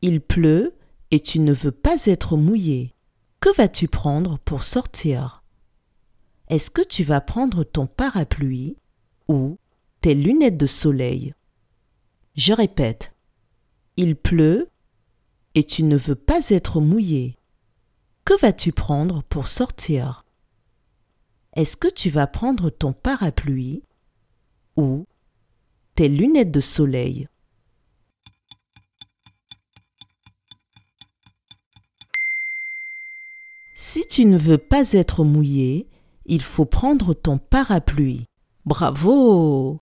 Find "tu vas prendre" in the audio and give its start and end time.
6.82-7.64, 21.88-22.70